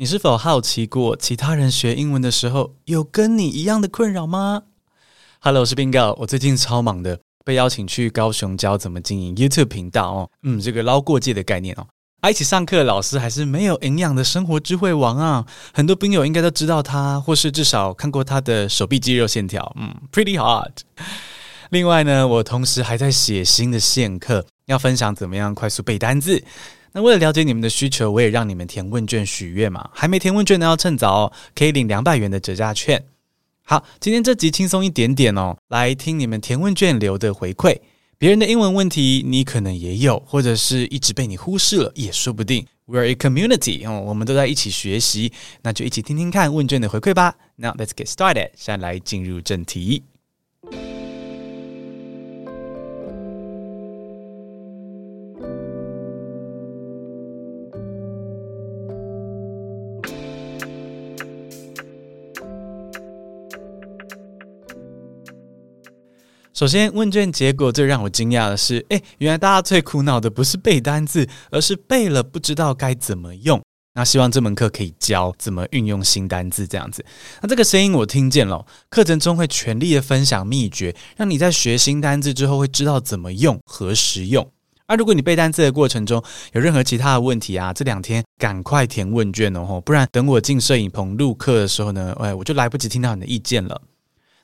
[0.00, 4.62] 你是否好奇过其他人学英文的时候有跟你一样的困扰吗
[5.40, 10.30] ？Hello，我是 Bingo，我最近超忙的，被邀请去高雄教怎么经营 YouTube 频道哦。
[10.44, 11.84] 嗯，这个捞过界的概念哦。
[12.30, 15.44] 一起上课老师还是没有营养的生活智慧王啊，
[15.74, 19.74] 很多兵友应该都知道他，或是至少看过他的手臂肌肉线条。
[19.76, 20.74] 嗯，Pretty hard。
[21.70, 26.44] 另外呢，我同时还在写新的线课，要分享怎么样快速背单字。
[26.92, 29.90] 那为了了解你们的需求，我也让你们填问卷许愿嘛。
[29.92, 33.04] 还没填问卷的要趁早哦，可以领两百元的折价券。
[33.62, 37.78] 好，今天这集轻松一点点哦，来听你们填问卷留的回馈。
[38.16, 42.66] 别人的英文问题你可能也有，或者是一直被你忽视了，也说不定。
[42.86, 45.30] We're a community 哦，我们都在一起学习，
[45.62, 47.34] 那就一起听听看问卷的回馈吧。
[47.56, 50.04] Now let's get started，现在来进入正题。
[66.58, 73.62] 首先，问卷结果最让我惊讶的是，诶，原来大家最苦恼的不是背单字，而是背了不知道该怎么用。
[73.94, 77.04] 那希望这门课可以教怎么运用新单字，这样子。
[77.40, 84.44] 那这个声音我听见了，课程中会全力的分享秘诀，让你在学新单字之后会知道怎么用、何时用。
[84.88, 86.20] 而、啊、如果你背单字的过程中
[86.54, 93.80] 有任何其他的问题啊，这两天赶快填问卷哦，不然等我进摄影棚录课的时候呢，哎，我就来不及听到你的意见了。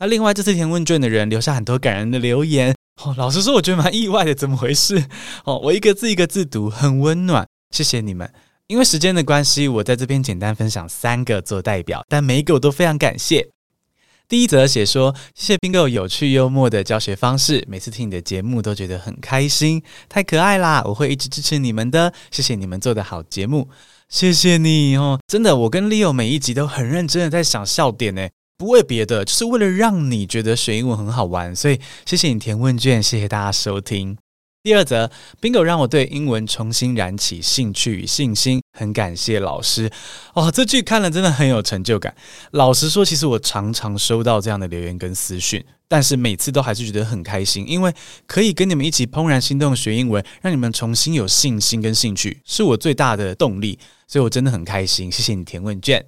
[0.00, 3.14] 那另外，这次填问卷的人留下很多感人的留言哦。
[3.18, 5.04] 老实说，我觉得蛮意外的，怎么回事？
[5.44, 7.46] 哦，我一个字一个字读，很温暖。
[7.70, 8.32] 谢谢你们。
[8.68, 13.48] 因为时间的关系，我在这边简单分享三个做代表，但每一个我都非常感谢。
[14.28, 20.82] 第一则写说，谢谢 Bingo 有趣幽默的教学方式，每次听你的节目都觉得很开心，太可爱啦！
[20.84, 22.12] 我会一直支持你们的。
[22.30, 23.70] 谢谢你们做的好节目，
[24.10, 25.18] 谢谢你哦。
[25.26, 28.28] 真的，我跟 Leo 每一集都很认真的在想笑点呢。
[28.58, 34.18] 不为别的，就是为了让你觉得学英文很好玩，所以谢谢你填问卷，谢谢大家收听。
[34.64, 35.08] 第二则
[35.40, 39.88] ，Bingo 让我对英文重新燃起兴趣与信心，很感谢老师。
[40.34, 42.12] 哦，这句看了真的很有成就感。
[42.50, 47.94] 老实说，其实我常常收到这样的留言跟私讯，但是每次都还是觉得很开心，因为
[48.26, 53.78] 可以跟你们一起怦然心动学英文，让你们重新有信心跟兴趣，是我最大的动力。
[54.08, 56.04] 所以我真的很开心，谢谢你填问卷。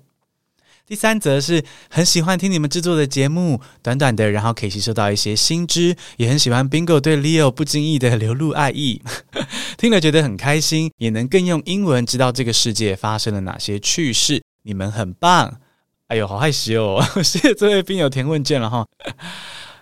[0.90, 9.00] 第三则是很喜欢听你们制作的节目，短短的，然后可以吸收到一些新知，也很喜欢 Bingo 对 Leo 不经意的流露爱意，
[9.78, 14.42] 听了觉得很开心，也能更用英文知道这个世界发生了哪些趣事。
[14.64, 15.60] 你们很棒！
[16.08, 17.04] 哎呦，好害羞哦！
[17.22, 18.84] 谢谢这位兵友填问卷了哈。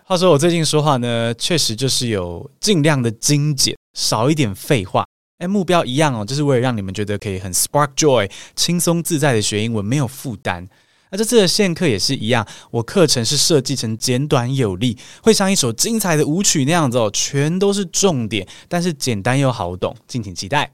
[0.04, 5.06] 话说我最近说话呢，确实就是有尽量的精简，少一点废话。
[5.38, 10.68] 哎，目标一样哦，就是为了让你们觉得可以很 spark joy，轻松自在的学英文，没有负担。
[11.10, 20.70] 那这次的线课也是一样，我课程是设计成简短有力，会像一首精彩的舞曲那样子哦，全都是重点，但是简单又好懂，敬请期待。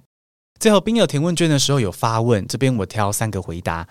[0.61, 3.87] 最后，Bingo 填问卷的时候有发问，这边我挑三个回答。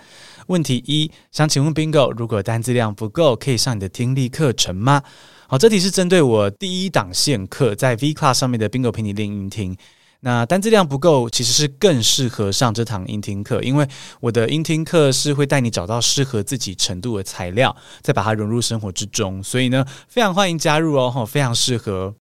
[0.48, 5.04] 问题一，想请问 Bingo，如果单字量不够，可以上你的听力课程吗？
[5.48, 9.78] 好，这题是针对我第一档线课，在 V Class 上面的 Bingo 陪你练音听。
[10.26, 13.86] 那单字量不够，其实是更适合上这堂英听课，因为
[14.22, 22.16] 我的英听课是会带你找到适合自己程度的材料，再把它融入生活之中，所以呢，非常欢迎加入哦，非常适合。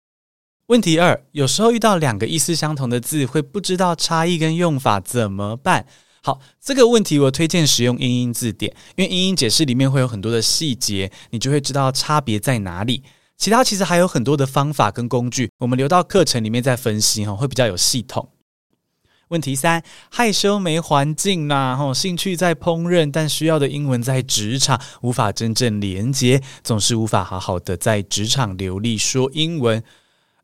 [0.66, 5.86] 问题二，有时候遇到两个意思相同的字，会不知道差异跟用法怎么办？
[6.24, 13.04] 好，这个问题我推荐使用英英字典，因为英英解释里面会有很多的细节，你就会知道差别在哪里。
[13.36, 18.28] 其他其实还有很多的方法跟工具，我们留到课程里面再分析哈，会比较有系统。
[19.28, 29.82] 问题三，害羞没环境呐，哈，兴趣在烹饪，但需要的英文在职场无法真正连接，总是无法好好的在职场流利说英文。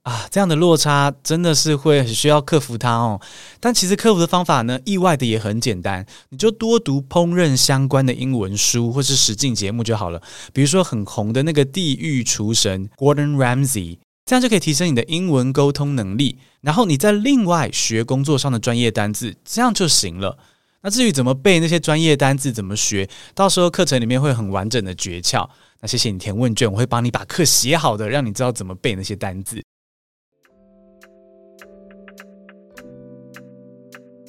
[0.09, 3.21] 啊，这样的落差真的是会很需要克服它哦。
[3.61, 10.23] 但其实克服的方法呢，意外的也很简单，你就多读烹饪相关的英文书或是实境节目就好了。
[10.55, 16.39] 比如说很红的那个地狱厨神 Gordon Ramsay，这样就可以提升你的英文沟通能力。
[16.63, 20.39] 然后你再另外学工作上的专业单字，这样就行了。
[20.81, 25.47] 那至于怎么背那些专业单字，怎么学，到时候课程里面会很完整的诀窍。
[25.81, 29.63] 那谢谢你填问卷，我会帮你把课写好的，让你知道怎么背那些单字。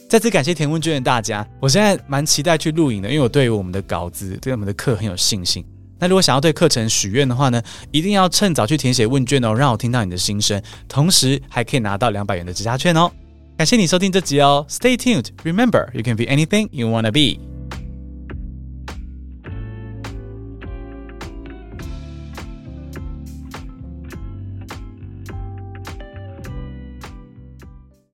[0.10, 5.64] 再次感谢填问卷的大家，我现在蛮期待去录影的，因为我对于我们的稿子、对我们的课很有信心。
[6.00, 7.62] 那如果想要对课程许愿的话呢，
[7.92, 13.12] 一定要趁早去填写问卷哦，让我听到你的心声，同时还可以拿到两百元的直加券哦。
[13.56, 15.28] 感谢你收听这集哦，Stay tuned.
[15.44, 17.49] Remember, you can be anything you wanna be.